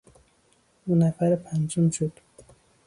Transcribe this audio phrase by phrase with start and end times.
[0.85, 2.11] او نفر پنجم شد.